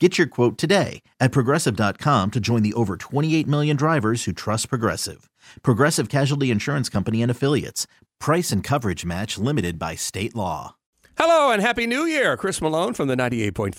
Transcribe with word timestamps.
Get 0.00 0.18
your 0.18 0.26
quote 0.26 0.58
today 0.58 1.02
at 1.20 1.30
progressive.com 1.30 2.32
to 2.32 2.40
join 2.40 2.62
the 2.64 2.74
over 2.74 2.96
28 2.96 3.46
million 3.46 3.76
drivers 3.76 4.24
who 4.24 4.32
trust 4.32 4.68
Progressive. 4.68 5.30
Progressive 5.62 6.08
Casualty 6.08 6.50
Insurance 6.50 6.88
Company 6.88 7.22
and 7.22 7.30
Affiliates. 7.30 7.86
Price 8.18 8.50
and 8.50 8.64
coverage 8.64 9.04
match 9.04 9.38
limited 9.38 9.78
by 9.78 9.94
state 9.94 10.34
law. 10.34 10.74
Hello 11.16 11.52
and 11.52 11.62
Happy 11.62 11.86
New 11.86 12.06
Year. 12.06 12.36
Chris 12.36 12.60
Malone 12.60 12.92
from 12.92 13.06
the 13.06 13.14
98.5 13.14 13.74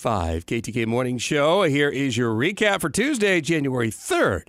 KTK 0.46 0.86
Morning 0.88 1.18
Show. 1.18 1.64
Here 1.64 1.90
is 1.90 2.16
your 2.16 2.34
recap 2.34 2.80
for 2.80 2.90
Tuesday, 2.90 3.42
January 3.42 3.90
3rd. 3.92 4.44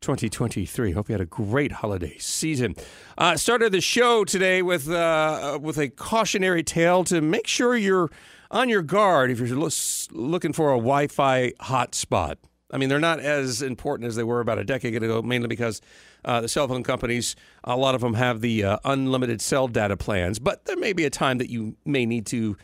2023. 0.00 0.90
Hope 0.92 1.08
you 1.08 1.12
had 1.12 1.20
a 1.20 1.26
great 1.26 1.70
holiday 1.70 2.16
season. 2.18 2.74
Uh, 3.16 3.36
started 3.36 3.70
the 3.70 3.80
show 3.80 4.24
today 4.24 4.60
with 4.62 4.90
uh, 4.90 5.58
with 5.62 5.78
a 5.78 5.88
cautionary 5.88 6.64
tale 6.64 7.04
to 7.04 7.20
make 7.20 7.46
sure 7.46 7.76
you're 7.76 8.10
on 8.50 8.68
your 8.68 8.82
guard 8.82 9.30
if 9.30 9.38
you're 9.38 9.70
looking 10.12 10.52
for 10.52 10.70
a 10.72 10.76
Wi-Fi 10.76 11.52
hotspot. 11.60 12.36
I 12.72 12.78
mean, 12.78 12.88
they're 12.88 13.00
not 13.00 13.20
as 13.20 13.62
important 13.62 14.06
as 14.06 14.16
they 14.16 14.22
were 14.22 14.40
about 14.40 14.58
a 14.58 14.64
decade 14.64 14.94
ago, 14.94 15.22
mainly 15.22 15.48
because 15.48 15.80
uh, 16.24 16.40
the 16.40 16.48
cell 16.48 16.68
phone 16.68 16.84
companies, 16.84 17.34
a 17.64 17.76
lot 17.76 17.94
of 17.94 18.00
them 18.00 18.14
have 18.14 18.40
the 18.40 18.64
uh, 18.64 18.78
unlimited 18.84 19.40
cell 19.40 19.66
data 19.66 19.96
plans. 19.96 20.38
But 20.38 20.66
there 20.66 20.76
may 20.76 20.92
be 20.92 21.04
a 21.04 21.10
time 21.10 21.38
that 21.38 21.50
you 21.50 21.76
may 21.84 22.06
need 22.06 22.26
to 22.26 22.56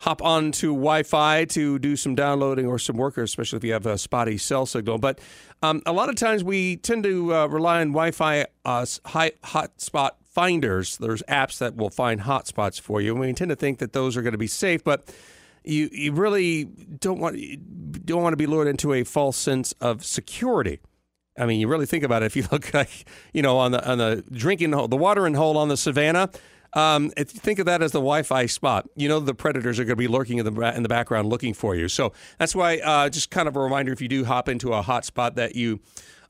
hop 0.00 0.22
onto 0.22 0.68
Wi-Fi 0.68 1.44
to 1.46 1.78
do 1.78 1.94
some 1.96 2.14
downloading 2.14 2.66
or 2.66 2.78
some 2.78 2.96
work, 2.96 3.18
especially 3.18 3.58
if 3.58 3.64
you 3.64 3.72
have 3.72 3.86
a 3.86 3.98
spotty 3.98 4.38
cell 4.38 4.66
signal. 4.66 4.98
But 4.98 5.20
um, 5.62 5.82
a 5.86 5.92
lot 5.92 6.08
of 6.08 6.16
times 6.16 6.42
we 6.42 6.76
tend 6.76 7.04
to 7.04 7.34
uh, 7.34 7.46
rely 7.46 7.80
on 7.80 7.88
Wi-Fi 7.88 8.46
uh, 8.64 8.86
high, 9.06 9.32
hotspot 9.44 10.12
finders. 10.30 10.96
There's 10.96 11.22
apps 11.22 11.58
that 11.58 11.76
will 11.76 11.90
find 11.90 12.22
hotspots 12.22 12.80
for 12.80 13.00
you, 13.00 13.12
and 13.12 13.20
we 13.20 13.32
tend 13.32 13.50
to 13.50 13.56
think 13.56 13.78
that 13.78 13.92
those 13.92 14.16
are 14.16 14.22
going 14.22 14.32
to 14.32 14.38
be 14.38 14.46
safe, 14.46 14.82
but 14.82 15.12
you 15.64 15.88
you 15.92 16.12
really 16.12 16.64
don't 16.64 17.20
want 17.20 17.36
don't 18.06 18.22
want 18.22 18.32
to 18.32 18.36
be 18.36 18.46
lured 18.46 18.68
into 18.68 18.92
a 18.92 19.04
false 19.04 19.36
sense 19.36 19.72
of 19.80 20.04
security. 20.04 20.80
I 21.38 21.46
mean, 21.46 21.60
you 21.60 21.68
really 21.68 21.86
think 21.86 22.04
about 22.04 22.22
it. 22.22 22.26
If 22.26 22.36
you 22.36 22.44
look 22.52 22.72
like 22.72 23.06
you 23.32 23.42
know 23.42 23.58
on 23.58 23.72
the 23.72 23.88
on 23.88 23.98
the 23.98 24.24
drinking 24.30 24.72
hole, 24.72 24.88
the 24.88 24.96
watering 24.96 25.34
hole 25.34 25.58
on 25.58 25.68
the 25.68 25.76
savannah. 25.76 26.30
Um, 26.72 27.10
if 27.16 27.34
you 27.34 27.40
think 27.40 27.58
of 27.58 27.66
that 27.66 27.82
as 27.82 27.90
the 27.90 27.98
Wi-Fi 27.98 28.46
spot, 28.46 28.88
you 28.94 29.08
know 29.08 29.18
the 29.18 29.34
predators 29.34 29.80
are 29.80 29.84
going 29.84 29.96
to 29.96 29.96
be 29.96 30.06
lurking 30.06 30.38
in 30.38 30.54
the 30.54 30.76
in 30.76 30.84
the 30.84 30.88
background 30.88 31.28
looking 31.28 31.52
for 31.52 31.74
you. 31.74 31.88
So 31.88 32.12
that's 32.38 32.54
why, 32.54 32.78
uh, 32.78 33.08
just 33.08 33.30
kind 33.30 33.48
of 33.48 33.56
a 33.56 33.60
reminder: 33.60 33.92
if 33.92 34.00
you 34.00 34.06
do 34.06 34.24
hop 34.24 34.48
into 34.48 34.72
a 34.72 34.80
hotspot, 34.80 35.34
that 35.34 35.56
you 35.56 35.80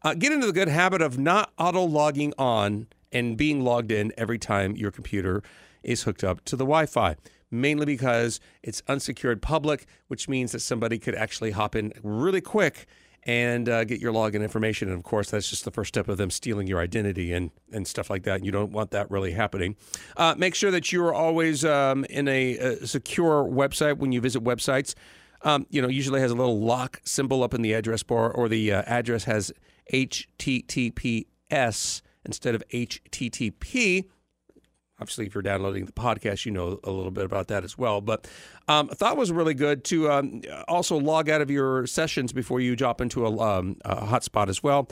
uh, 0.02 0.14
get 0.14 0.32
into 0.32 0.46
the 0.46 0.54
good 0.54 0.68
habit 0.68 1.02
of 1.02 1.18
not 1.18 1.52
auto 1.58 1.84
logging 1.84 2.32
on 2.38 2.86
and 3.12 3.36
being 3.36 3.62
logged 3.62 3.90
in 3.90 4.12
every 4.16 4.38
time 4.38 4.76
your 4.76 4.90
computer 4.90 5.42
is 5.82 6.02
hooked 6.02 6.24
up 6.24 6.44
to 6.44 6.56
the 6.56 6.64
Wi 6.64 6.86
Fi. 6.86 7.16
Mainly 7.52 7.84
because 7.84 8.38
it's 8.62 8.80
unsecured 8.86 9.42
public, 9.42 9.86
which 10.06 10.28
means 10.28 10.52
that 10.52 10.60
somebody 10.60 11.00
could 11.00 11.16
actually 11.16 11.50
hop 11.50 11.74
in 11.74 11.92
really 12.02 12.40
quick 12.40 12.86
and 13.24 13.68
uh, 13.68 13.84
get 13.84 14.00
your 14.00 14.12
login 14.12 14.42
information. 14.42 14.88
And 14.88 14.96
of 14.96 15.02
course, 15.02 15.30
that's 15.30 15.50
just 15.50 15.64
the 15.64 15.70
first 15.70 15.88
step 15.88 16.08
of 16.08 16.16
them 16.16 16.30
stealing 16.30 16.66
your 16.66 16.80
identity 16.80 17.32
and, 17.32 17.50
and 17.72 17.86
stuff 17.86 18.08
like 18.08 18.22
that. 18.22 18.44
You 18.44 18.52
don't 18.52 18.72
want 18.72 18.92
that 18.92 19.10
really 19.10 19.32
happening. 19.32 19.76
Uh, 20.16 20.34
make 20.38 20.54
sure 20.54 20.70
that 20.70 20.92
you're 20.92 21.12
always 21.12 21.64
um, 21.64 22.04
in 22.04 22.28
a, 22.28 22.56
a, 22.56 22.86
secure 22.86 23.44
website 23.44 23.98
when 23.98 24.12
you 24.12 24.20
visit 24.20 24.42
websites. 24.44 24.94
Um, 25.42 25.66
you 25.70 25.82
know, 25.82 25.88
usually 25.88 26.20
has 26.20 26.30
a 26.30 26.34
little 26.34 26.60
lock 26.60 27.00
symbol 27.04 27.42
up 27.42 27.52
in 27.54 27.62
the 27.62 27.72
address 27.72 28.02
bar, 28.02 28.30
or 28.30 28.48
the 28.48 28.72
uh, 28.72 28.82
address 28.86 29.24
has 29.24 29.52
HTTPS 29.92 31.24
instead 32.24 32.54
of 32.54 32.62
HTTP. 32.68 34.08
Obviously, 35.00 35.26
if 35.26 35.34
you're 35.34 35.42
downloading 35.42 35.86
the 35.86 35.92
podcast, 35.92 36.44
you 36.44 36.52
know 36.52 36.78
a 36.84 36.90
little 36.90 37.10
bit 37.10 37.24
about 37.24 37.48
that 37.48 37.64
as 37.64 37.78
well. 37.78 38.02
But 38.02 38.28
um, 38.68 38.88
I 38.90 38.94
thought 38.94 39.16
was 39.16 39.32
really 39.32 39.54
good 39.54 39.82
to 39.84 40.10
um, 40.10 40.42
also 40.68 40.98
log 40.98 41.30
out 41.30 41.40
of 41.40 41.50
your 41.50 41.86
sessions 41.86 42.32
before 42.34 42.60
you 42.60 42.76
drop 42.76 43.00
into 43.00 43.24
a, 43.24 43.38
um, 43.38 43.76
a 43.84 44.06
hotspot 44.06 44.48
as 44.48 44.62
well. 44.62 44.88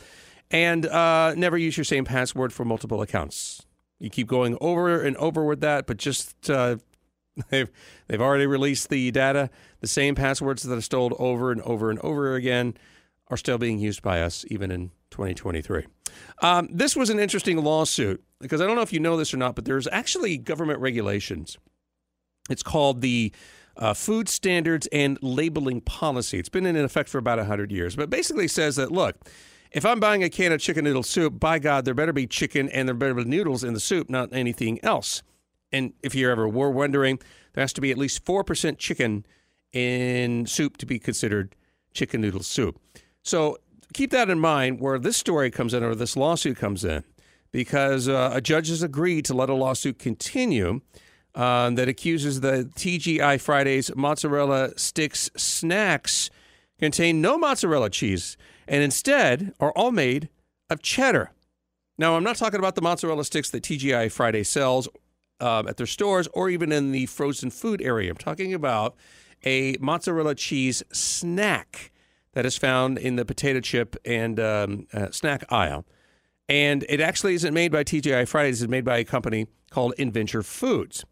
And 0.50 0.86
uh, 0.86 1.34
never 1.36 1.58
use 1.58 1.76
your 1.76 1.84
same 1.84 2.06
password 2.06 2.54
for 2.54 2.64
multiple 2.64 3.02
accounts. 3.02 3.66
You 3.98 4.08
keep 4.08 4.28
going 4.28 4.56
over 4.60 5.02
and 5.02 5.16
over 5.18 5.44
with 5.44 5.60
that, 5.60 5.86
but 5.86 5.98
just 5.98 6.48
uh, 6.48 6.76
they've 7.50 7.70
they've 8.06 8.20
already 8.20 8.46
released 8.46 8.88
the 8.88 9.10
data. 9.10 9.50
The 9.80 9.88
same 9.88 10.14
passwords 10.14 10.62
that 10.62 10.76
are 10.76 10.80
stored 10.80 11.12
over 11.18 11.52
and 11.52 11.60
over 11.62 11.90
and 11.90 11.98
over 12.00 12.34
again 12.34 12.74
are 13.28 13.36
still 13.36 13.58
being 13.58 13.78
used 13.78 14.02
by 14.02 14.22
us, 14.22 14.44
even 14.48 14.70
in 14.70 14.90
2023. 15.10 15.86
Um, 16.42 16.68
this 16.70 16.96
was 16.96 17.10
an 17.10 17.18
interesting 17.18 17.62
lawsuit 17.62 18.22
because 18.40 18.60
I 18.60 18.66
don't 18.66 18.76
know 18.76 18.82
if 18.82 18.92
you 18.92 19.00
know 19.00 19.16
this 19.16 19.34
or 19.34 19.36
not, 19.36 19.54
but 19.54 19.64
there's 19.64 19.88
actually 19.88 20.38
government 20.38 20.80
regulations. 20.80 21.58
It's 22.50 22.62
called 22.62 23.00
the 23.00 23.32
uh, 23.76 23.94
Food 23.94 24.28
Standards 24.28 24.88
and 24.92 25.18
Labeling 25.22 25.80
Policy. 25.80 26.38
It's 26.38 26.48
been 26.48 26.66
in 26.66 26.76
effect 26.76 27.08
for 27.08 27.18
about 27.18 27.38
100 27.38 27.70
years, 27.70 27.96
but 27.96 28.10
basically 28.10 28.48
says 28.48 28.76
that 28.76 28.90
look, 28.90 29.16
if 29.70 29.84
I'm 29.84 30.00
buying 30.00 30.22
a 30.24 30.30
can 30.30 30.52
of 30.52 30.60
chicken 30.60 30.84
noodle 30.84 31.02
soup, 31.02 31.38
by 31.38 31.58
God, 31.58 31.84
there 31.84 31.94
better 31.94 32.12
be 32.12 32.26
chicken 32.26 32.68
and 32.70 32.88
there 32.88 32.94
better 32.94 33.14
be 33.14 33.24
noodles 33.24 33.62
in 33.62 33.74
the 33.74 33.80
soup, 33.80 34.08
not 34.08 34.30
anything 34.32 34.82
else. 34.82 35.22
And 35.70 35.92
if 36.02 36.14
you 36.14 36.30
ever 36.30 36.48
were 36.48 36.70
wondering, 36.70 37.18
there 37.52 37.62
has 37.62 37.74
to 37.74 37.80
be 37.80 37.90
at 37.90 37.98
least 37.98 38.24
4% 38.24 38.78
chicken 38.78 39.26
in 39.72 40.46
soup 40.46 40.78
to 40.78 40.86
be 40.86 40.98
considered 40.98 41.54
chicken 41.92 42.22
noodle 42.22 42.42
soup. 42.42 42.80
So 43.22 43.58
keep 43.92 44.10
that 44.10 44.30
in 44.30 44.38
mind 44.38 44.80
where 44.80 44.98
this 44.98 45.16
story 45.16 45.50
comes 45.50 45.74
in 45.74 45.82
or 45.82 45.94
this 45.94 46.16
lawsuit 46.16 46.56
comes 46.56 46.84
in, 46.84 47.04
because 47.52 48.08
uh, 48.08 48.30
a 48.32 48.40
judge 48.40 48.68
has 48.68 48.82
agreed 48.82 49.24
to 49.26 49.34
let 49.34 49.48
a 49.48 49.54
lawsuit 49.54 49.98
continue 49.98 50.80
uh, 51.34 51.70
that 51.70 51.88
accuses 51.88 52.40
the 52.40 52.70
TGI 52.74 53.40
Fridays 53.40 53.94
mozzarella 53.94 54.76
sticks 54.76 55.30
snacks 55.36 56.30
contain 56.78 57.20
no 57.20 57.38
mozzarella 57.38 57.90
cheese 57.90 58.36
and 58.66 58.82
instead 58.82 59.52
are 59.60 59.72
all 59.72 59.90
made 59.90 60.28
of 60.70 60.82
cheddar. 60.82 61.32
Now, 61.96 62.16
I'm 62.16 62.22
not 62.22 62.36
talking 62.36 62.58
about 62.58 62.76
the 62.76 62.82
mozzarella 62.82 63.24
sticks 63.24 63.50
that 63.50 63.64
TGI 63.64 64.12
Friday 64.12 64.44
sells 64.44 64.88
uh, 65.40 65.64
at 65.68 65.76
their 65.76 65.86
stores 65.86 66.28
or 66.28 66.48
even 66.48 66.70
in 66.70 66.92
the 66.92 67.06
frozen 67.06 67.50
food 67.50 67.82
area. 67.82 68.10
I'm 68.10 68.16
talking 68.16 68.54
about 68.54 68.94
a 69.44 69.76
mozzarella 69.80 70.34
cheese 70.34 70.82
snack 70.92 71.92
that 72.32 72.46
is 72.46 72.56
found 72.56 72.98
in 72.98 73.16
the 73.16 73.24
potato 73.24 73.60
chip 73.60 73.96
and 74.04 74.38
um, 74.38 74.86
uh, 74.92 75.10
snack 75.10 75.44
aisle. 75.50 75.84
And 76.48 76.84
it 76.88 77.00
actually 77.00 77.34
isn't 77.34 77.52
made 77.52 77.72
by 77.72 77.84
TGI 77.84 78.26
Fridays, 78.26 78.62
it's 78.62 78.70
made 78.70 78.84
by 78.84 78.98
a 78.98 79.04
company 79.04 79.48
called 79.70 79.94
Inventure 79.98 80.42
Foods. 80.42 81.04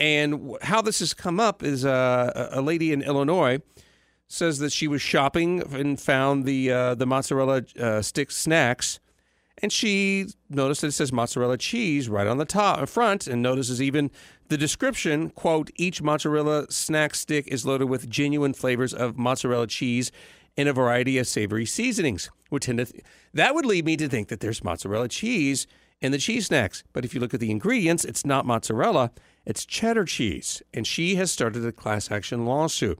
And 0.00 0.56
how 0.62 0.82
this 0.82 0.98
has 0.98 1.14
come 1.14 1.38
up 1.38 1.62
is 1.62 1.84
uh, 1.84 2.48
a 2.52 2.60
lady 2.60 2.92
in 2.92 3.02
Illinois 3.02 3.60
says 4.26 4.58
that 4.58 4.72
she 4.72 4.88
was 4.88 5.00
shopping 5.00 5.62
and 5.72 6.00
found 6.00 6.44
the 6.44 6.70
uh, 6.70 6.94
the 6.94 7.06
mozzarella 7.06 7.62
uh, 7.78 8.02
stick 8.02 8.30
snacks, 8.30 8.98
and 9.58 9.72
she 9.72 10.26
noticed 10.48 10.80
that 10.80 10.88
it 10.88 10.92
says 10.92 11.12
mozzarella 11.12 11.56
cheese 11.58 12.08
right 12.08 12.26
on 12.26 12.38
the 12.38 12.44
top 12.44 12.88
front, 12.88 13.26
and 13.26 13.42
notices 13.42 13.80
even 13.80 14.10
the 14.48 14.56
description 14.56 15.30
quote 15.30 15.70
each 15.76 16.02
mozzarella 16.02 16.70
snack 16.70 17.14
stick 17.14 17.46
is 17.48 17.64
loaded 17.64 17.88
with 17.88 18.10
genuine 18.10 18.54
flavors 18.54 18.92
of 18.92 19.16
mozzarella 19.16 19.66
cheese 19.66 20.10
in 20.56 20.68
a 20.68 20.72
variety 20.72 21.18
of 21.18 21.26
savory 21.26 21.66
seasonings. 21.66 22.30
Would 22.50 22.62
tend 22.62 22.78
to 22.78 22.84
th- 22.86 23.04
that 23.32 23.54
would 23.54 23.66
lead 23.66 23.84
me 23.84 23.96
to 23.96 24.08
think 24.08 24.28
that 24.28 24.40
there's 24.40 24.62
mozzarella 24.62 25.08
cheese 25.08 25.66
in 26.00 26.12
the 26.12 26.18
cheese 26.18 26.46
snacks. 26.46 26.84
But 26.92 27.04
if 27.04 27.14
you 27.14 27.20
look 27.20 27.34
at 27.34 27.40
the 27.40 27.50
ingredients, 27.50 28.04
it's 28.04 28.24
not 28.24 28.46
mozzarella, 28.46 29.10
It's 29.46 29.66
cheddar 29.66 30.04
cheese, 30.04 30.62
and 30.72 30.86
she 30.86 31.16
has 31.16 31.30
started 31.30 31.66
a 31.66 31.72
class 31.72 32.10
action 32.10 32.46
lawsuit. 32.46 32.98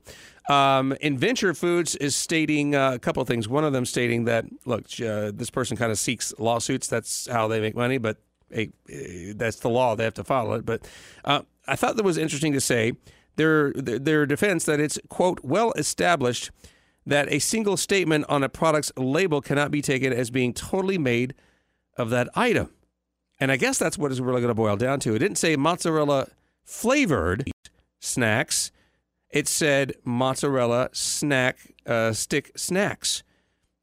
Um, 0.49 0.93
Inventure 1.01 1.55
Foods 1.55 1.97
is 1.97 2.15
stating 2.15 2.75
uh, 2.75 2.93
a 2.93 2.99
couple 2.99 3.23
of 3.23 3.29
things. 3.29 3.49
One 3.49 3.65
of 3.65 3.73
them 3.73 3.87
stating 3.87 4.25
that, 4.25 4.45
look, 4.67 4.85
uh, 5.01 5.33
this 5.35 5.49
person 5.49 5.77
kind 5.77 5.91
of 5.91 5.99
seeks 5.99 6.35
lawsuits. 6.39 6.87
That's 6.87 7.27
how 7.31 7.49
they 7.49 7.61
make 7.61 7.75
money, 7.75 7.97
but 7.97 8.19
hey, 8.51 8.71
eh, 8.91 9.33
that's 9.37 9.61
the 9.61 9.71
law. 9.71 9.95
They 9.95 10.05
have 10.05 10.15
to 10.15 10.25
follow 10.25 10.53
it. 10.55 10.67
But 10.67 10.87
uh, 11.25 11.43
I 11.67 11.77
thought 11.77 11.97
that 11.97 12.05
was 12.05 12.19
interesting 12.19 12.53
to 12.53 12.61
say 12.61 12.93
their 13.37 13.73
their 13.73 14.27
defense 14.27 14.65
that 14.65 14.81
it's 14.81 14.99
quote 15.09 15.41
well 15.43 15.73
established 15.77 16.51
that 17.07 17.31
a 17.33 17.39
single 17.39 17.77
statement 17.77 18.25
on 18.29 18.43
a 18.43 18.49
product's 18.49 18.93
label 18.97 19.41
cannot 19.41 19.71
be 19.71 19.83
taken 19.83 20.13
as 20.13 20.31
being 20.31 20.53
totally 20.55 20.99
made 20.99 21.35
of 21.97 22.11
that 22.11 22.29
item. 22.35 22.71
And 23.41 23.53
I 23.53 23.57
guess 23.57 23.79
that's 23.79 23.99
what 23.99 24.11
it's 24.11 24.21
really 24.21 24.41
going 24.41 24.51
to 24.51 24.55
boil 24.55 24.77
down 24.77 25.01
to. 25.01 25.15
It 25.15 25.19
didn't 25.19 25.39
say 25.39 25.57
mozzarella 25.57 26.29
flavored 26.65 27.51
snacks. 28.01 28.71
It 29.31 29.49
said 29.49 29.95
mozzarella 30.05 30.91
snack 30.93 31.75
uh, 31.87 32.13
stick 32.13 32.53
snacks. 32.57 33.23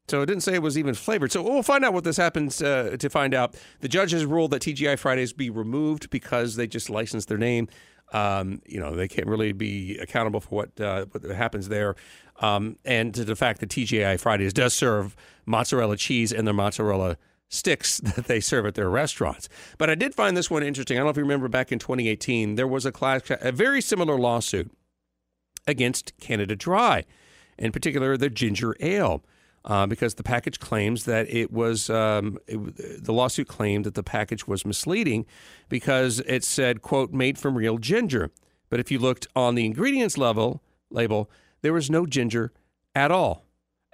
So 0.08 0.20
it 0.20 0.26
didn't 0.26 0.42
say 0.42 0.54
it 0.54 0.62
was 0.62 0.76
even 0.76 0.94
flavored. 0.94 1.30
So 1.32 1.42
we'll 1.42 1.62
find 1.62 1.84
out 1.84 1.94
what 1.94 2.04
this 2.04 2.16
happens 2.16 2.60
uh, 2.60 2.96
to 2.98 3.08
find 3.08 3.34
out. 3.34 3.54
The 3.80 3.88
judge 3.88 4.10
has 4.10 4.24
ruled 4.26 4.50
that 4.50 4.62
TGI 4.62 4.98
Fridays 4.98 5.32
be 5.32 5.48
removed 5.48 6.10
because 6.10 6.56
they 6.56 6.66
just 6.66 6.90
licensed 6.90 7.28
their 7.28 7.38
name. 7.38 7.68
Um, 8.12 8.60
you 8.66 8.78
know, 8.78 8.94
they 8.94 9.08
can't 9.08 9.26
really 9.26 9.52
be 9.52 9.98
accountable 9.98 10.40
for 10.40 10.50
what 10.50 10.80
uh, 10.80 11.06
what 11.06 11.24
happens 11.24 11.68
there. 11.68 11.96
Um, 12.40 12.76
and 12.84 13.14
to 13.14 13.24
the 13.24 13.36
fact 13.36 13.60
that 13.60 13.70
TGI 13.70 14.18
Fridays 14.20 14.52
does 14.52 14.74
serve 14.74 15.16
mozzarella 15.46 15.96
cheese 15.96 16.32
and 16.32 16.46
their 16.46 16.54
mozzarella 16.54 17.16
sticks 17.48 17.98
that 18.16 18.26
they 18.26 18.40
serve 18.40 18.66
at 18.66 18.74
their 18.74 18.90
restaurants. 18.90 19.48
But 19.78 19.90
I 19.90 19.94
did 19.94 20.14
find 20.14 20.36
this 20.36 20.50
one 20.50 20.62
interesting. 20.62 20.96
I 20.96 21.00
don't 21.00 21.06
know 21.06 21.10
if 21.10 21.16
you 21.16 21.22
remember 21.22 21.48
back 21.48 21.70
in 21.72 21.78
2018, 21.78 22.54
there 22.56 22.66
was 22.66 22.86
a 22.86 22.92
class, 22.92 23.22
a 23.30 23.52
very 23.52 23.80
similar 23.80 24.18
lawsuit 24.18 24.70
against 25.66 26.12
Canada 26.18 26.56
Dry, 26.56 27.04
in 27.58 27.72
particular 27.72 28.16
the 28.16 28.30
ginger 28.30 28.74
ale. 28.80 29.22
Uh, 29.64 29.86
because 29.86 30.14
the 30.14 30.24
package 30.24 30.58
claims 30.58 31.04
that 31.04 31.32
it 31.32 31.52
was 31.52 31.88
um, 31.88 32.36
it, 32.48 33.04
the 33.04 33.12
lawsuit 33.12 33.46
claimed 33.46 33.84
that 33.84 33.94
the 33.94 34.02
package 34.02 34.48
was 34.48 34.66
misleading 34.66 35.24
because 35.68 36.18
it 36.26 36.42
said 36.42 36.82
quote 36.82 37.12
made 37.12 37.38
from 37.38 37.56
real 37.56 37.78
ginger. 37.78 38.32
But 38.70 38.80
if 38.80 38.90
you 38.90 38.98
looked 38.98 39.28
on 39.36 39.54
the 39.54 39.64
ingredients 39.64 40.18
level 40.18 40.62
label 40.90 41.30
there 41.62 41.72
was 41.72 41.88
no 41.90 42.06
ginger 42.06 42.52
at 42.94 43.10
all 43.10 43.44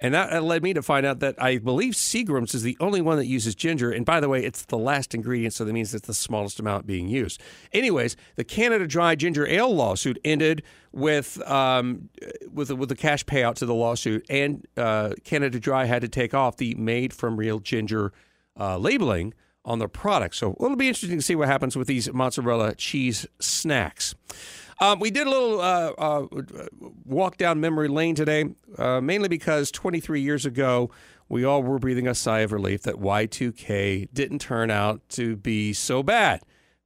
and 0.01 0.13
that 0.13 0.43
led 0.43 0.63
me 0.63 0.73
to 0.73 0.81
find 0.81 1.05
out 1.05 1.19
that 1.19 1.41
I 1.41 1.57
believe 1.57 1.93
Seagram's 1.93 2.55
is 2.55 2.63
the 2.63 2.77
only 2.79 3.01
one 3.01 3.17
that 3.17 3.25
uses 3.25 3.53
ginger. 3.53 3.91
And 3.91 4.05
by 4.05 4.21
the 4.21 4.29
way, 4.29 4.43
it's 4.45 4.63
the 4.63 4.77
last 4.77 5.13
ingredient, 5.13 5.53
so 5.53 5.65
that 5.65 5.73
means 5.73 5.93
it's 5.93 6.07
the 6.07 6.13
smallest 6.13 6.59
amount 6.59 6.87
being 6.87 7.09
used. 7.09 7.41
Anyways, 7.73 8.15
the 8.35 8.45
Canada 8.45 8.87
Dry 8.87 9.15
Ginger 9.15 9.45
Ale 9.45 9.75
lawsuit 9.75 10.17
ended 10.23 10.63
with 10.93 11.41
um, 11.49 12.09
with 12.51 12.71
with 12.71 12.91
a 12.91 12.95
cash 12.95 13.25
payout 13.25 13.55
to 13.55 13.65
the 13.65 13.75
lawsuit, 13.75 14.25
and 14.29 14.65
uh, 14.77 15.11
Canada 15.25 15.59
Dry 15.59 15.85
had 15.85 16.01
to 16.01 16.07
take 16.07 16.33
off 16.33 16.55
the 16.55 16.75
made 16.75 17.13
from 17.13 17.35
real 17.35 17.59
ginger 17.59 18.13
uh, 18.57 18.77
labeling 18.77 19.33
on 19.65 19.79
their 19.79 19.89
product. 19.89 20.35
So 20.35 20.55
it'll 20.59 20.77
be 20.77 20.87
interesting 20.87 21.17
to 21.17 21.21
see 21.23 21.35
what 21.35 21.49
happens 21.49 21.75
with 21.75 21.87
these 21.87 22.11
mozzarella 22.13 22.75
cheese 22.75 23.27
snacks. 23.39 24.15
Um, 24.81 24.99
we 24.99 25.11
did 25.11 25.27
a 25.27 25.29
little 25.29 25.59
uh, 25.59 25.91
uh, 25.97 26.27
walk 27.03 27.37
down 27.37 27.59
memory 27.59 27.89
lane 27.89 28.15
today, 28.15 28.45
uh, 28.77 29.01
mainly 29.01 29.27
because 29.27 29.71
23 29.71 30.21
years 30.21 30.45
ago, 30.45 30.89
we 31.27 31.43
all 31.43 31.61
were 31.61 31.79
breathing 31.79 32.07
a 32.07 32.15
sigh 32.15 32.39
of 32.39 32.53
relief 32.53 32.83
that 32.83 32.95
Y2K 32.95 34.07
didn't 34.13 34.39
turn 34.39 34.71
out 34.71 35.01
to 35.09 35.35
be 35.35 35.73
so 35.73 36.01
bad. 36.01 36.41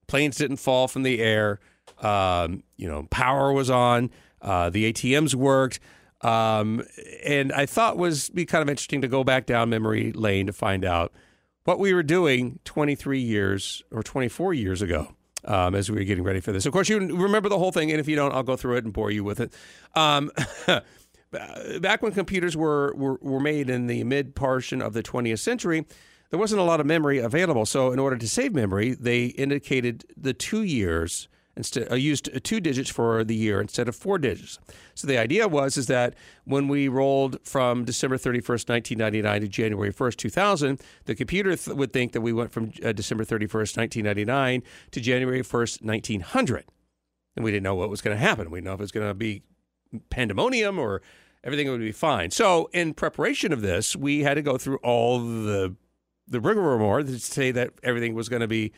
Planes 0.07 0.37
didn't 0.37 0.57
fall 0.57 0.87
from 0.87 1.03
the 1.03 1.21
air. 1.21 1.59
Um, 2.01 2.63
you 2.75 2.87
know, 2.89 3.07
power 3.09 3.53
was 3.53 3.69
on. 3.69 4.09
Uh, 4.41 4.69
the 4.69 4.91
ATMs 4.91 5.35
worked. 5.35 5.79
Um, 6.21 6.83
and 7.23 7.51
I 7.53 7.65
thought 7.65 7.97
was 7.97 8.29
be 8.29 8.45
kind 8.45 8.61
of 8.61 8.69
interesting 8.69 9.01
to 9.01 9.07
go 9.07 9.23
back 9.23 9.45
down 9.45 9.69
memory 9.69 10.11
lane 10.13 10.47
to 10.47 10.53
find 10.53 10.83
out 10.83 11.13
what 11.65 11.79
we 11.79 11.93
were 11.93 12.03
doing 12.03 12.59
23 12.65 13.19
years 13.19 13.83
or 13.91 14.03
24 14.03 14.53
years 14.53 14.81
ago 14.81 15.15
um, 15.45 15.75
as 15.75 15.89
we 15.89 15.97
were 15.97 16.03
getting 16.03 16.23
ready 16.23 16.39
for 16.39 16.51
this. 16.51 16.65
Of 16.65 16.73
course, 16.73 16.89
you 16.89 16.99
remember 16.99 17.49
the 17.49 17.57
whole 17.57 17.71
thing, 17.71 17.91
and 17.91 17.99
if 17.99 18.07
you 18.07 18.15
don't, 18.15 18.33
I'll 18.33 18.43
go 18.43 18.55
through 18.55 18.77
it 18.77 18.83
and 18.83 18.93
bore 18.93 19.11
you 19.11 19.23
with 19.23 19.39
it. 19.39 19.53
Um, 19.95 20.31
back 21.81 22.01
when 22.01 22.11
computers 22.11 22.55
were, 22.55 22.93
were, 22.95 23.17
were 23.21 23.39
made 23.39 23.69
in 23.69 23.87
the 23.87 24.03
mid 24.03 24.35
portion 24.35 24.81
of 24.81 24.93
the 24.93 25.03
20th 25.03 25.39
century, 25.39 25.85
there 26.29 26.39
wasn't 26.39 26.61
a 26.61 26.63
lot 26.63 26.79
of 26.79 26.85
memory 26.85 27.19
available. 27.19 27.65
So, 27.65 27.91
in 27.91 27.99
order 27.99 28.17
to 28.17 28.27
save 28.27 28.53
memory, 28.53 28.93
they 28.93 29.25
indicated 29.25 30.05
the 30.17 30.33
two 30.33 30.63
years 30.63 31.27
instead 31.55 31.91
uh, 31.91 31.95
used 31.95 32.29
two 32.43 32.59
digits 32.59 32.89
for 32.89 33.23
the 33.23 33.35
year 33.35 33.61
instead 33.61 33.87
of 33.87 33.95
four 33.95 34.17
digits. 34.17 34.59
So 34.95 35.07
the 35.07 35.17
idea 35.17 35.47
was 35.47 35.77
is 35.77 35.87
that 35.87 36.15
when 36.45 36.67
we 36.67 36.87
rolled 36.87 37.39
from 37.43 37.85
December 37.85 38.17
31st, 38.17 38.69
1999 38.69 39.41
to 39.41 39.47
January 39.47 39.93
1st, 39.93 40.15
2000, 40.17 40.81
the 41.05 41.15
computer 41.15 41.55
th- 41.55 41.75
would 41.75 41.93
think 41.93 42.13
that 42.13 42.21
we 42.21 42.33
went 42.33 42.51
from 42.51 42.71
uh, 42.83 42.91
December 42.91 43.23
31st, 43.23 43.77
1999 43.77 44.63
to 44.91 45.01
January 45.01 45.41
1st, 45.41 45.83
1900. 45.83 46.65
And 47.35 47.43
we 47.43 47.51
didn't 47.51 47.63
know 47.63 47.75
what 47.75 47.89
was 47.89 48.01
going 48.01 48.15
to 48.15 48.21
happen. 48.21 48.51
We 48.51 48.57
didn't 48.59 48.65
know 48.65 48.73
if 48.73 48.79
it 48.79 48.83
was 48.83 48.91
going 48.91 49.07
to 49.07 49.13
be 49.13 49.43
pandemonium 50.09 50.79
or 50.79 51.01
everything 51.43 51.69
would 51.69 51.79
be 51.79 51.91
fine. 51.91 52.31
So 52.31 52.69
in 52.73 52.93
preparation 52.93 53.51
of 53.53 53.61
this, 53.61 53.95
we 53.95 54.23
had 54.23 54.35
to 54.35 54.41
go 54.41 54.57
through 54.57 54.77
all 54.77 55.19
the 55.19 55.75
the 56.25 56.39
rigmarole 56.39 57.03
to 57.03 57.19
say 57.19 57.51
that 57.51 57.73
everything 57.83 58.13
was 58.13 58.29
going 58.29 58.39
to 58.39 58.47
be 58.47 58.71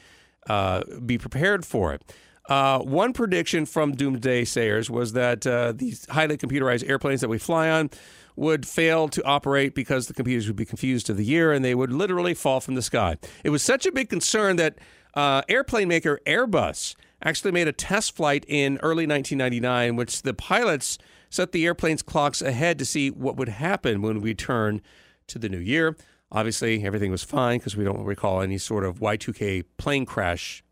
uh, 0.47 0.81
be 1.05 1.17
prepared 1.17 1.65
for 1.65 1.93
it. 1.93 2.13
Uh, 2.47 2.79
one 2.79 3.11
prediction 3.11 3.65
from 3.65 3.93
doomsday 3.93 4.45
sayers 4.45 4.89
was 4.89 5.13
that 5.13 5.47
uh, 5.47 5.71
these 5.75 6.05
highly 6.09 6.37
computerized 6.37 6.87
airplanes 6.87 7.21
that 7.21 7.29
we 7.29 7.37
fly 7.37 7.69
on 7.69 7.89
would 8.35 8.67
fail 8.67 9.07
to 9.07 9.23
operate 9.23 9.73
because 9.73 10.07
the 10.07 10.13
computers 10.13 10.47
would 10.47 10.55
be 10.55 10.65
confused 10.65 11.05
to 11.05 11.13
the 11.13 11.23
year 11.23 11.51
and 11.51 11.63
they 11.63 11.73
would 11.73 11.91
literally 11.91 12.33
fall 12.33 12.59
from 12.59 12.75
the 12.75 12.81
sky. 12.81 13.17
It 13.43 13.49
was 13.49 13.63
such 13.63 13.85
a 13.85 13.91
big 13.91 14.09
concern 14.09 14.57
that 14.57 14.77
uh, 15.13 15.41
airplane 15.47 15.87
maker 15.87 16.19
Airbus 16.25 16.95
actually 17.23 17.51
made 17.51 17.67
a 17.67 17.71
test 17.71 18.15
flight 18.15 18.45
in 18.47 18.77
early 18.83 19.07
1999, 19.07 19.95
which 19.95 20.21
the 20.21 20.33
pilots 20.33 20.97
set 21.29 21.51
the 21.51 21.65
airplane's 21.65 22.03
clocks 22.03 22.41
ahead 22.41 22.77
to 22.79 22.85
see 22.85 23.09
what 23.09 23.37
would 23.37 23.49
happen 23.49 24.01
when 24.01 24.21
we 24.21 24.33
turn 24.35 24.81
to 25.27 25.39
the 25.39 25.49
new 25.49 25.59
year. 25.59 25.95
Obviously, 26.31 26.83
everything 26.85 27.11
was 27.11 27.23
fine 27.23 27.59
because 27.59 27.77
we 27.77 27.83
don't 27.83 28.03
recall 28.03 28.41
any 28.41 28.57
sort 28.57 28.83
of 28.83 28.99
Y2K 28.99 29.63
plane 29.77 30.05
crash 30.05 30.64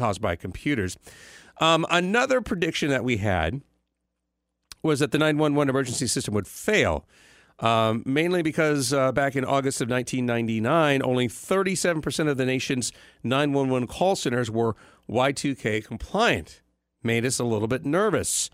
caused 0.00 0.22
by 0.22 0.34
computers. 0.34 0.96
Um, 1.60 1.84
another 1.90 2.40
prediction 2.40 2.88
that 2.88 3.04
we 3.04 3.18
had 3.18 3.60
was 4.82 5.00
that 5.00 5.12
the 5.12 5.18
911 5.18 5.68
emergency 5.68 6.06
system 6.06 6.32
would 6.32 6.48
fail. 6.48 7.06
Um, 7.58 8.02
mainly 8.06 8.40
because 8.42 8.94
uh, 8.94 9.12
back 9.12 9.36
in 9.36 9.44
August 9.44 9.82
of 9.82 9.90
1999, 9.90 11.02
only 11.04 11.28
37% 11.28 12.28
of 12.28 12.38
the 12.38 12.46
nation's 12.46 12.90
911 13.22 13.86
call 13.86 14.16
centers 14.16 14.50
were 14.50 14.74
Y2K 15.10 15.84
compliant. 15.84 16.62
Made 17.02 17.26
us 17.26 17.38
a 17.38 17.44
little 17.44 17.68
bit 17.68 17.84
nervous. 17.84 18.48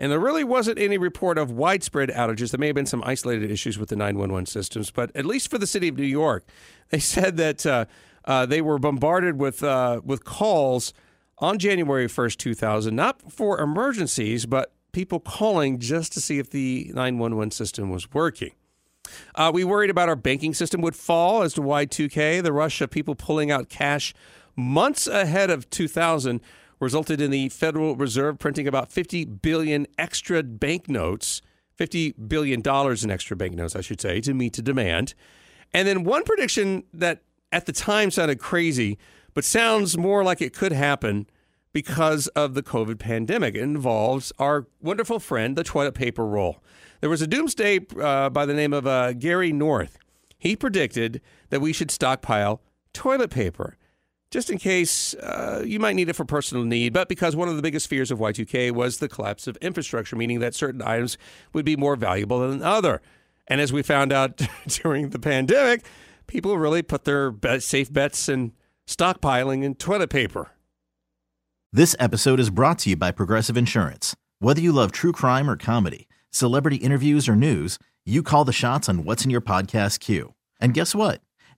And 0.00 0.10
there 0.10 0.18
really 0.18 0.44
wasn't 0.44 0.78
any 0.78 0.96
report 0.96 1.36
of 1.36 1.50
widespread 1.52 2.08
outages. 2.08 2.52
There 2.52 2.58
may 2.58 2.68
have 2.68 2.74
been 2.74 2.86
some 2.86 3.04
isolated 3.04 3.50
issues 3.50 3.78
with 3.78 3.90
the 3.90 3.96
911 3.96 4.46
systems, 4.46 4.90
but 4.90 5.14
at 5.14 5.26
least 5.26 5.50
for 5.50 5.58
the 5.58 5.66
city 5.66 5.88
of 5.88 5.98
New 5.98 6.04
York, 6.04 6.46
they 6.88 6.98
said 6.98 7.36
that 7.36 7.66
uh, 7.66 7.84
uh, 8.24 8.46
they 8.46 8.62
were 8.62 8.78
bombarded 8.78 9.38
with 9.38 9.62
uh, 9.62 10.00
with 10.02 10.24
calls 10.24 10.94
on 11.38 11.58
January 11.58 12.06
1st, 12.06 12.36
2000, 12.38 12.96
not 12.96 13.30
for 13.30 13.60
emergencies, 13.60 14.46
but 14.46 14.72
people 14.92 15.20
calling 15.20 15.78
just 15.78 16.12
to 16.14 16.20
see 16.20 16.38
if 16.38 16.50
the 16.50 16.90
911 16.94 17.50
system 17.50 17.90
was 17.90 18.10
working. 18.12 18.52
Uh, 19.34 19.50
we 19.52 19.64
worried 19.64 19.90
about 19.90 20.08
our 20.08 20.16
banking 20.16 20.54
system 20.54 20.80
would 20.80 20.96
fall 20.96 21.42
as 21.42 21.54
to 21.54 21.60
Y2K. 21.60 22.42
The 22.42 22.52
rush 22.52 22.80
of 22.80 22.90
people 22.90 23.14
pulling 23.14 23.50
out 23.50 23.68
cash 23.68 24.14
months 24.56 25.06
ahead 25.06 25.50
of 25.50 25.68
2000 25.70 26.40
resulted 26.80 27.20
in 27.20 27.30
the 27.30 27.48
Federal 27.50 27.94
Reserve 27.94 28.38
printing 28.38 28.66
about 28.66 28.90
50 28.90 29.26
billion 29.26 29.86
extra 29.98 30.42
banknotes, 30.42 31.42
50 31.76 32.12
billion 32.12 32.60
dollars 32.60 33.04
in 33.04 33.10
extra 33.10 33.36
banknotes, 33.36 33.76
I 33.76 33.82
should 33.82 34.00
say, 34.00 34.20
to 34.22 34.34
meet 34.34 34.56
the 34.56 34.62
demand. 34.62 35.14
And 35.72 35.86
then 35.86 36.04
one 36.04 36.24
prediction 36.24 36.84
that 36.92 37.22
at 37.52 37.66
the 37.66 37.72
time 37.72 38.10
sounded 38.10 38.38
crazy, 38.38 38.98
but 39.34 39.44
sounds 39.44 39.96
more 39.96 40.24
like 40.24 40.40
it 40.40 40.54
could 40.54 40.72
happen 40.72 41.26
because 41.72 42.26
of 42.28 42.54
the 42.54 42.62
COVID 42.62 42.98
pandemic. 42.98 43.54
It 43.54 43.62
involves 43.62 44.32
our 44.38 44.66
wonderful 44.80 45.20
friend, 45.20 45.56
the 45.56 45.62
toilet 45.62 45.94
paper 45.94 46.26
roll. 46.26 46.62
There 47.00 47.10
was 47.10 47.22
a 47.22 47.26
doomsday 47.26 47.86
uh, 48.00 48.30
by 48.30 48.44
the 48.44 48.54
name 48.54 48.72
of 48.72 48.86
uh, 48.86 49.12
Gary 49.12 49.52
North. 49.52 49.98
He 50.38 50.56
predicted 50.56 51.20
that 51.50 51.60
we 51.60 51.72
should 51.72 51.90
stockpile 51.90 52.60
toilet 52.92 53.30
paper 53.30 53.76
just 54.30 54.50
in 54.50 54.58
case 54.58 55.14
uh, 55.14 55.62
you 55.66 55.80
might 55.80 55.96
need 55.96 56.08
it 56.08 56.14
for 56.14 56.24
personal 56.24 56.64
need, 56.64 56.92
but 56.92 57.08
because 57.08 57.34
one 57.34 57.48
of 57.48 57.56
the 57.56 57.62
biggest 57.62 57.88
fears 57.88 58.10
of 58.10 58.18
Y2K 58.18 58.70
was 58.70 58.98
the 58.98 59.08
collapse 59.08 59.46
of 59.46 59.56
infrastructure, 59.56 60.16
meaning 60.16 60.38
that 60.40 60.54
certain 60.54 60.82
items 60.82 61.18
would 61.52 61.64
be 61.64 61.76
more 61.76 61.96
valuable 61.96 62.40
than 62.40 62.62
other. 62.62 63.02
And 63.48 63.60
as 63.60 63.72
we 63.72 63.82
found 63.82 64.12
out 64.12 64.40
during 64.68 65.10
the 65.10 65.18
pandemic, 65.18 65.84
people 66.26 66.56
really 66.58 66.82
put 66.82 67.04
their 67.04 67.30
bet, 67.32 67.62
safe 67.62 67.92
bets 67.92 68.28
in 68.28 68.52
stockpiling 68.86 69.64
and 69.64 69.78
toilet 69.78 70.10
paper. 70.10 70.50
This 71.72 71.96
episode 71.98 72.40
is 72.40 72.50
brought 72.50 72.80
to 72.80 72.90
you 72.90 72.96
by 72.96 73.10
Progressive 73.12 73.56
Insurance. 73.56 74.16
Whether 74.38 74.60
you 74.60 74.72
love 74.72 74.92
true 74.92 75.12
crime 75.12 75.50
or 75.50 75.56
comedy, 75.56 76.08
celebrity 76.30 76.76
interviews 76.76 77.28
or 77.28 77.36
news, 77.36 77.78
you 78.04 78.22
call 78.22 78.44
the 78.44 78.52
shots 78.52 78.88
on 78.88 79.04
what's 79.04 79.24
in 79.24 79.30
your 79.30 79.40
podcast 79.40 80.00
queue. 80.00 80.34
And 80.60 80.74
guess 80.74 80.94
what? 80.94 81.20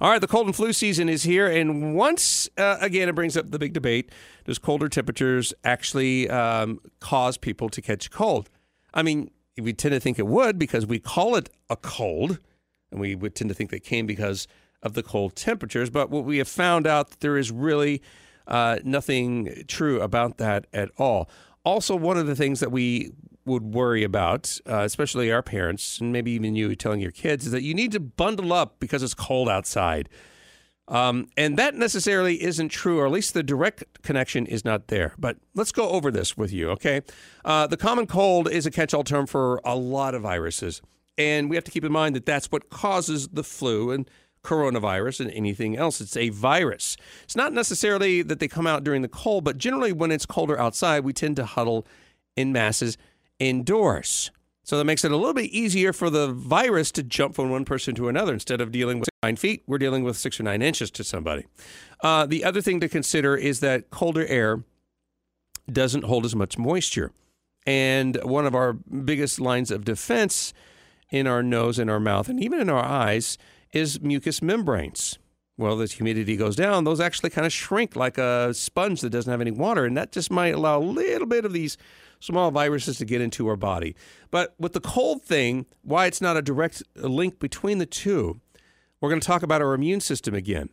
All 0.00 0.10
right, 0.10 0.20
the 0.20 0.26
cold 0.26 0.46
and 0.46 0.54
flu 0.56 0.72
season 0.72 1.08
is 1.08 1.22
here. 1.22 1.46
And 1.46 1.94
once 1.94 2.48
uh, 2.56 2.78
again, 2.80 3.08
it 3.08 3.14
brings 3.14 3.36
up 3.36 3.50
the 3.50 3.58
big 3.58 3.72
debate 3.72 4.10
does 4.44 4.58
colder 4.58 4.88
temperatures 4.88 5.52
actually 5.62 6.28
um, 6.30 6.80
cause 7.00 7.36
people 7.36 7.68
to 7.68 7.82
catch 7.82 8.10
cold? 8.10 8.48
I 8.94 9.02
mean, 9.02 9.30
we 9.60 9.74
tend 9.74 9.92
to 9.92 10.00
think 10.00 10.18
it 10.18 10.26
would 10.26 10.58
because 10.58 10.86
we 10.86 10.98
call 10.98 11.36
it 11.36 11.50
a 11.68 11.76
cold, 11.76 12.38
and 12.90 12.98
we 12.98 13.14
would 13.14 13.34
tend 13.34 13.48
to 13.50 13.54
think 13.54 13.70
they 13.70 13.78
came 13.78 14.06
because 14.06 14.48
of 14.82 14.94
the 14.94 15.02
cold 15.02 15.36
temperatures. 15.36 15.90
But 15.90 16.08
what 16.08 16.24
we 16.24 16.38
have 16.38 16.48
found 16.48 16.86
out 16.86 17.10
that 17.10 17.20
there 17.20 17.36
is 17.36 17.50
really 17.50 18.00
uh, 18.46 18.78
nothing 18.84 19.64
true 19.68 20.00
about 20.00 20.38
that 20.38 20.66
at 20.72 20.90
all. 20.96 21.28
Also, 21.64 21.94
one 21.94 22.16
of 22.16 22.26
the 22.26 22.36
things 22.36 22.60
that 22.60 22.72
we 22.72 23.12
would 23.48 23.74
worry 23.74 24.04
about, 24.04 24.58
uh, 24.68 24.82
especially 24.82 25.32
our 25.32 25.42
parents, 25.42 26.00
and 26.00 26.12
maybe 26.12 26.30
even 26.30 26.54
you 26.54 26.74
telling 26.76 27.00
your 27.00 27.10
kids, 27.10 27.46
is 27.46 27.52
that 27.52 27.62
you 27.62 27.74
need 27.74 27.92
to 27.92 28.00
bundle 28.00 28.52
up 28.52 28.78
because 28.78 29.02
it's 29.02 29.14
cold 29.14 29.48
outside. 29.48 30.08
Um, 30.86 31.28
and 31.36 31.58
that 31.58 31.74
necessarily 31.74 32.42
isn't 32.42 32.70
true, 32.70 32.98
or 32.98 33.06
at 33.06 33.12
least 33.12 33.34
the 33.34 33.42
direct 33.42 34.02
connection 34.02 34.46
is 34.46 34.64
not 34.64 34.88
there. 34.88 35.12
But 35.18 35.36
let's 35.54 35.72
go 35.72 35.90
over 35.90 36.10
this 36.10 36.36
with 36.36 36.52
you, 36.52 36.70
okay? 36.70 37.02
Uh, 37.44 37.66
the 37.66 37.76
common 37.76 38.06
cold 38.06 38.48
is 38.50 38.64
a 38.64 38.70
catch 38.70 38.94
all 38.94 39.04
term 39.04 39.26
for 39.26 39.60
a 39.64 39.76
lot 39.76 40.14
of 40.14 40.22
viruses. 40.22 40.80
And 41.18 41.50
we 41.50 41.56
have 41.56 41.64
to 41.64 41.70
keep 41.70 41.84
in 41.84 41.92
mind 41.92 42.14
that 42.16 42.24
that's 42.24 42.46
what 42.46 42.70
causes 42.70 43.28
the 43.28 43.42
flu 43.42 43.90
and 43.90 44.08
coronavirus 44.42 45.20
and 45.20 45.30
anything 45.32 45.76
else. 45.76 46.00
It's 46.00 46.16
a 46.16 46.30
virus. 46.30 46.96
It's 47.24 47.36
not 47.36 47.52
necessarily 47.52 48.22
that 48.22 48.38
they 48.38 48.48
come 48.48 48.66
out 48.66 48.84
during 48.84 49.02
the 49.02 49.08
cold, 49.08 49.44
but 49.44 49.58
generally 49.58 49.92
when 49.92 50.10
it's 50.10 50.24
colder 50.24 50.58
outside, 50.58 51.04
we 51.04 51.12
tend 51.12 51.36
to 51.36 51.44
huddle 51.44 51.86
in 52.36 52.52
masses 52.52 52.96
indoors. 53.38 54.30
So 54.64 54.76
that 54.76 54.84
makes 54.84 55.02
it 55.02 55.12
a 55.12 55.16
little 55.16 55.32
bit 55.32 55.50
easier 55.50 55.94
for 55.94 56.10
the 56.10 56.28
virus 56.28 56.90
to 56.92 57.02
jump 57.02 57.34
from 57.34 57.50
one 57.50 57.64
person 57.64 57.94
to 57.94 58.08
another. 58.08 58.34
Instead 58.34 58.60
of 58.60 58.70
dealing 58.70 59.00
with 59.00 59.08
nine 59.22 59.36
feet, 59.36 59.62
we're 59.66 59.78
dealing 59.78 60.04
with 60.04 60.16
six 60.16 60.38
or 60.38 60.42
nine 60.42 60.60
inches 60.60 60.90
to 60.90 61.04
somebody. 61.04 61.46
Uh, 62.02 62.26
the 62.26 62.44
other 62.44 62.60
thing 62.60 62.78
to 62.80 62.88
consider 62.88 63.34
is 63.34 63.60
that 63.60 63.90
colder 63.90 64.26
air 64.26 64.62
doesn't 65.72 66.04
hold 66.04 66.26
as 66.26 66.36
much 66.36 66.58
moisture. 66.58 67.12
And 67.66 68.16
one 68.24 68.46
of 68.46 68.54
our 68.54 68.74
biggest 68.74 69.40
lines 69.40 69.70
of 69.70 69.84
defense 69.84 70.52
in 71.10 71.26
our 71.26 71.42
nose 71.42 71.78
and 71.78 71.90
our 71.90 72.00
mouth 72.00 72.28
and 72.28 72.42
even 72.42 72.60
in 72.60 72.68
our 72.68 72.84
eyes 72.84 73.38
is 73.72 74.00
mucous 74.00 74.42
membranes. 74.42 75.18
Well, 75.58 75.80
as 75.80 75.90
humidity 75.90 76.36
goes 76.36 76.54
down, 76.54 76.84
those 76.84 77.00
actually 77.00 77.30
kind 77.30 77.44
of 77.44 77.52
shrink 77.52 77.96
like 77.96 78.16
a 78.16 78.54
sponge 78.54 79.00
that 79.00 79.10
doesn't 79.10 79.30
have 79.30 79.40
any 79.40 79.50
water. 79.50 79.84
And 79.84 79.96
that 79.96 80.12
just 80.12 80.30
might 80.30 80.54
allow 80.54 80.78
a 80.78 80.80
little 80.80 81.26
bit 81.26 81.44
of 81.44 81.52
these 81.52 81.76
small 82.20 82.52
viruses 82.52 82.98
to 82.98 83.04
get 83.04 83.20
into 83.20 83.48
our 83.48 83.56
body. 83.56 83.96
But 84.30 84.54
with 84.60 84.72
the 84.72 84.80
cold 84.80 85.24
thing, 85.24 85.66
why 85.82 86.06
it's 86.06 86.20
not 86.20 86.36
a 86.36 86.42
direct 86.42 86.84
link 86.94 87.40
between 87.40 87.78
the 87.78 87.86
two, 87.86 88.40
we're 89.00 89.08
going 89.08 89.20
to 89.20 89.26
talk 89.26 89.42
about 89.42 89.60
our 89.60 89.74
immune 89.74 90.00
system 90.00 90.32
again. 90.32 90.68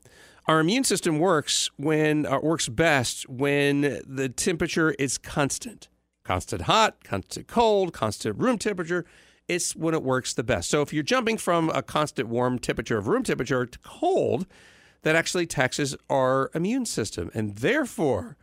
Our 0.47 0.59
immune 0.59 0.83
system 0.83 1.17
works 1.17 1.71
when 1.77 2.27
uh, 2.27 2.39
works 2.39 2.69
best 2.69 3.27
when 3.27 4.01
the 4.05 4.29
temperature 4.29 4.91
is 4.91 5.17
constant. 5.17 5.89
Constant 6.23 6.63
hot, 6.63 7.03
constant 7.03 7.47
cold, 7.47 7.91
constant 7.91 8.37
room 8.37 8.59
temperature. 8.59 9.05
It's 9.47 9.75
when 9.75 9.95
it 9.95 10.03
works 10.03 10.35
the 10.35 10.43
best. 10.43 10.69
So 10.69 10.81
if 10.81 10.93
you're 10.93 11.03
jumping 11.03 11.37
from 11.37 11.69
a 11.71 11.81
constant 11.81 12.29
warm 12.29 12.59
temperature 12.59 12.99
of 12.99 13.07
room 13.07 13.23
temperature 13.23 13.65
to 13.65 13.79
cold, 13.79 14.45
that 15.05 15.15
actually 15.15 15.45
taxes 15.45 15.95
our 16.09 16.49
immune 16.55 16.83
system 16.83 17.29
and 17.35 17.57
therefore 17.57 18.37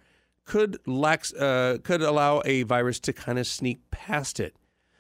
could 0.44 0.78
lax, 0.86 1.34
uh, 1.34 1.78
could 1.82 2.00
allow 2.00 2.40
a 2.44 2.62
virus 2.62 3.00
to 3.00 3.12
kind 3.12 3.40
of 3.40 3.48
sneak 3.48 3.80
past 3.90 4.38
it. 4.38 4.54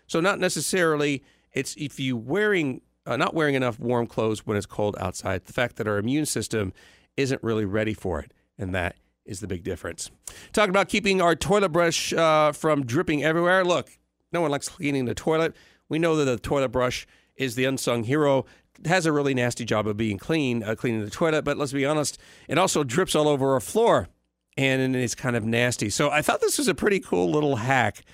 So 0.08 0.18
not 0.18 0.40
necessarily 0.40 1.22
it's 1.52 1.76
if 1.76 2.00
you 2.00 2.16
wearing 2.16 2.80
uh, 3.06 3.16
not 3.16 3.32
wearing 3.32 3.54
enough 3.54 3.78
warm 3.78 4.08
clothes 4.08 4.44
when 4.44 4.56
it's 4.56 4.66
cold 4.66 4.96
outside. 4.98 5.44
The 5.44 5.52
fact 5.52 5.76
that 5.76 5.86
our 5.86 5.98
immune 5.98 6.26
system 6.26 6.72
isn't 7.16 7.42
really 7.44 7.64
ready 7.64 7.94
for 7.94 8.18
it, 8.20 8.32
and 8.58 8.74
that 8.74 8.96
is 9.24 9.38
the 9.38 9.46
big 9.46 9.62
difference. 9.62 10.10
Talking 10.52 10.70
about 10.70 10.88
keeping 10.88 11.20
our 11.20 11.36
toilet 11.36 11.68
brush 11.68 12.12
uh, 12.12 12.50
from 12.50 12.84
dripping 12.84 13.22
everywhere. 13.22 13.64
Look, 13.64 13.88
no 14.32 14.40
one 14.40 14.50
likes 14.50 14.68
cleaning 14.68 15.04
the 15.04 15.14
toilet. 15.14 15.54
We 15.88 16.00
know 16.00 16.16
that 16.16 16.24
the 16.24 16.38
toilet 16.38 16.70
brush 16.70 17.06
is 17.36 17.54
the 17.54 17.64
unsung 17.64 18.04
hero. 18.04 18.46
Has 18.86 19.06
a 19.06 19.12
really 19.12 19.34
nasty 19.34 19.64
job 19.64 19.86
of 19.86 19.96
being 19.96 20.18
clean, 20.18 20.62
uh, 20.62 20.74
cleaning 20.74 21.04
the 21.04 21.10
toilet. 21.10 21.44
But 21.44 21.56
let's 21.56 21.72
be 21.72 21.86
honest, 21.86 22.18
it 22.48 22.58
also 22.58 22.82
drips 22.84 23.14
all 23.14 23.28
over 23.28 23.52
our 23.54 23.60
floor 23.60 24.08
and 24.56 24.94
it's 24.94 25.14
kind 25.14 25.36
of 25.36 25.44
nasty. 25.44 25.88
So 25.88 26.10
I 26.10 26.22
thought 26.22 26.40
this 26.40 26.58
was 26.58 26.68
a 26.68 26.74
pretty 26.74 27.00
cool 27.00 27.30
little 27.30 27.56
hack 27.56 28.04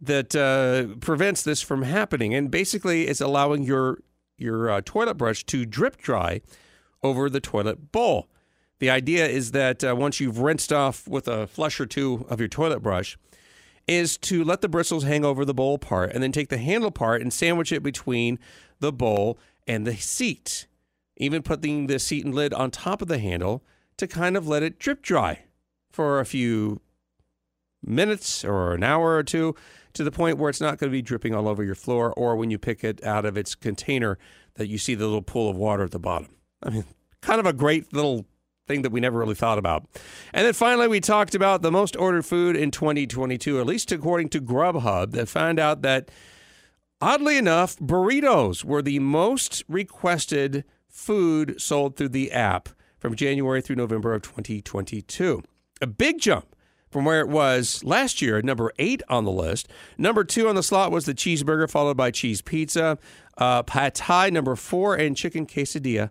that 0.00 0.36
uh, 0.36 0.96
prevents 1.00 1.42
this 1.42 1.62
from 1.62 1.82
happening, 1.82 2.34
and 2.34 2.50
basically 2.50 3.06
it's 3.06 3.20
allowing 3.20 3.62
your 3.62 3.98
your 4.36 4.70
uh, 4.70 4.82
toilet 4.84 5.14
brush 5.14 5.44
to 5.44 5.64
drip 5.64 5.96
dry 5.96 6.42
over 7.02 7.30
the 7.30 7.40
toilet 7.40 7.90
bowl. 7.92 8.28
The 8.78 8.90
idea 8.90 9.26
is 9.26 9.52
that 9.52 9.82
uh, 9.82 9.96
once 9.96 10.20
you've 10.20 10.38
rinsed 10.38 10.70
off 10.70 11.08
with 11.08 11.26
a 11.26 11.46
flush 11.46 11.80
or 11.80 11.86
two 11.86 12.26
of 12.28 12.38
your 12.38 12.48
toilet 12.48 12.80
brush, 12.80 13.16
is 13.88 14.18
to 14.18 14.44
let 14.44 14.60
the 14.60 14.68
bristles 14.68 15.04
hang 15.04 15.24
over 15.24 15.46
the 15.46 15.54
bowl 15.54 15.78
part, 15.78 16.12
and 16.12 16.22
then 16.22 16.32
take 16.32 16.50
the 16.50 16.58
handle 16.58 16.90
part 16.90 17.22
and 17.22 17.32
sandwich 17.32 17.72
it 17.72 17.82
between 17.82 18.38
the 18.80 18.92
bowl 18.92 19.38
and 19.66 19.86
the 19.86 19.96
seat. 19.96 20.66
Even 21.16 21.42
putting 21.42 21.86
the 21.86 21.98
seat 21.98 22.24
and 22.24 22.34
lid 22.34 22.52
on 22.52 22.70
top 22.70 23.00
of 23.00 23.08
the 23.08 23.18
handle 23.18 23.64
to 23.96 24.06
kind 24.06 24.36
of 24.36 24.46
let 24.46 24.62
it 24.62 24.78
drip 24.78 25.00
dry 25.00 25.44
for 25.90 26.20
a 26.20 26.26
few 26.26 26.80
minutes 27.82 28.44
or 28.44 28.74
an 28.74 28.82
hour 28.82 29.16
or 29.16 29.22
two 29.22 29.54
to 29.94 30.04
the 30.04 30.10
point 30.10 30.36
where 30.36 30.50
it's 30.50 30.60
not 30.60 30.78
going 30.78 30.90
to 30.90 30.96
be 30.96 31.00
dripping 31.00 31.34
all 31.34 31.48
over 31.48 31.64
your 31.64 31.74
floor 31.74 32.12
or 32.14 32.36
when 32.36 32.50
you 32.50 32.58
pick 32.58 32.84
it 32.84 33.02
out 33.02 33.24
of 33.24 33.36
its 33.36 33.54
container 33.54 34.18
that 34.56 34.68
you 34.68 34.76
see 34.76 34.94
the 34.94 35.06
little 35.06 35.22
pool 35.22 35.48
of 35.48 35.56
water 35.56 35.84
at 35.84 35.90
the 35.90 35.98
bottom. 35.98 36.28
I 36.62 36.70
mean, 36.70 36.84
kind 37.22 37.40
of 37.40 37.46
a 37.46 37.52
great 37.52 37.92
little 37.94 38.26
thing 38.66 38.82
that 38.82 38.92
we 38.92 39.00
never 39.00 39.18
really 39.18 39.34
thought 39.34 39.58
about. 39.58 39.86
And 40.34 40.44
then 40.44 40.52
finally, 40.52 40.88
we 40.88 41.00
talked 41.00 41.34
about 41.34 41.62
the 41.62 41.70
most 41.70 41.96
ordered 41.96 42.26
food 42.26 42.56
in 42.56 42.70
2022, 42.70 43.60
at 43.60 43.66
least 43.66 43.92
according 43.92 44.28
to 44.30 44.40
Grubhub, 44.40 45.12
that 45.12 45.28
found 45.28 45.58
out 45.58 45.82
that 45.82 46.10
oddly 47.00 47.36
enough, 47.36 47.76
burritos 47.78 48.64
were 48.64 48.82
the 48.82 48.98
most 48.98 49.64
requested 49.68 50.64
food 50.88 51.60
sold 51.60 51.96
through 51.96 52.10
the 52.10 52.32
app 52.32 52.68
from 52.98 53.14
January 53.14 53.60
through 53.60 53.76
November 53.76 54.14
of 54.14 54.22
2022 54.22 55.42
a 55.80 55.86
big 55.86 56.20
jump 56.20 56.54
from 56.90 57.04
where 57.04 57.20
it 57.20 57.28
was 57.28 57.82
last 57.84 58.22
year, 58.22 58.40
number 58.42 58.72
eight 58.78 59.02
on 59.08 59.24
the 59.24 59.30
list. 59.30 59.68
Number 59.98 60.24
two 60.24 60.48
on 60.48 60.54
the 60.54 60.62
slot 60.62 60.90
was 60.90 61.04
the 61.04 61.14
cheeseburger, 61.14 61.70
followed 61.70 61.96
by 61.96 62.10
cheese 62.10 62.40
pizza, 62.40 62.98
uh, 63.38 63.62
pad 63.64 63.94
thai 63.94 64.30
number 64.30 64.56
four, 64.56 64.94
and 64.94 65.16
chicken 65.16 65.46
quesadilla 65.46 66.10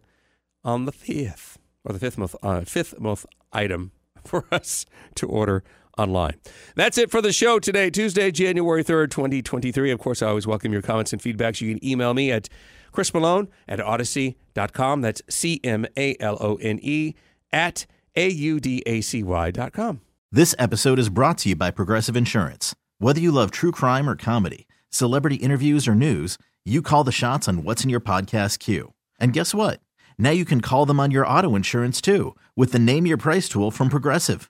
on 0.63 0.85
the 0.85 0.91
fifth 0.91 1.57
or 1.83 1.93
the 1.93 1.99
fifth 1.99 2.17
most 2.17 2.35
uh, 2.43 2.61
fifth 2.61 2.99
most 2.99 3.25
item 3.53 3.91
for 4.23 4.45
us 4.51 4.85
to 5.15 5.27
order 5.27 5.63
online. 5.97 6.35
That's 6.75 6.97
it 6.97 7.11
for 7.11 7.21
the 7.21 7.33
show 7.33 7.59
today, 7.59 7.89
Tuesday, 7.89 8.31
January 8.31 8.83
3rd, 8.83 9.11
2023. 9.11 9.91
Of 9.91 9.99
course, 9.99 10.21
I 10.21 10.27
always 10.27 10.47
welcome 10.47 10.71
your 10.71 10.81
comments 10.81 11.13
and 11.13 11.21
feedbacks. 11.21 11.61
You 11.61 11.73
can 11.75 11.85
email 11.85 12.13
me 12.13 12.31
at 12.31 12.49
Chris 12.91 13.13
Malone 13.13 13.49
at 13.67 13.79
Audacy.com. 13.79 15.01
That's 15.01 15.21
C 15.29 15.59
M 15.63 15.85
A 15.97 16.15
L 16.19 16.37
O 16.39 16.55
N 16.55 16.79
E 16.81 17.13
at 17.51 17.85
a-U-D-A-C-Y 18.15 19.51
dot 19.51 19.73
com. 19.73 20.01
This 20.31 20.55
episode 20.57 20.99
is 20.99 21.09
brought 21.09 21.37
to 21.39 21.49
you 21.49 21.55
by 21.55 21.71
Progressive 21.71 22.15
Insurance. 22.15 22.75
Whether 22.99 23.19
you 23.19 23.31
love 23.31 23.51
true 23.51 23.71
crime 23.71 24.09
or 24.09 24.15
comedy, 24.15 24.67
celebrity 24.89 25.35
interviews 25.35 25.87
or 25.87 25.95
news, 25.95 26.37
you 26.65 26.81
call 26.81 27.03
the 27.03 27.11
shots 27.11 27.47
on 27.47 27.63
what's 27.63 27.83
in 27.83 27.89
your 27.89 27.99
podcast 27.99 28.59
queue. 28.59 28.93
And 29.19 29.33
guess 29.33 29.53
what? 29.53 29.79
Now 30.17 30.31
you 30.31 30.45
can 30.45 30.61
call 30.61 30.85
them 30.85 30.99
on 30.99 31.11
your 31.11 31.27
auto 31.27 31.55
insurance 31.55 32.01
too 32.01 32.35
with 32.55 32.71
the 32.71 32.79
Name 32.79 33.05
Your 33.05 33.17
Price 33.17 33.47
tool 33.47 33.71
from 33.71 33.89
Progressive. 33.89 34.49